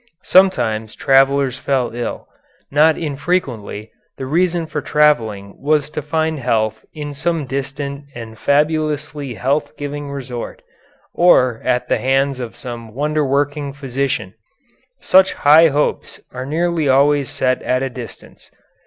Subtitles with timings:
[0.23, 2.27] Sometimes travellers fell ill.
[2.71, 9.35] Not infrequently the reason for travelling was to find health in some distant and fabulously
[9.35, 10.63] health giving resort,
[11.13, 14.33] or at the hands of some wonder working physician.
[15.01, 18.49] Such high hopes are nearly always set at a distance.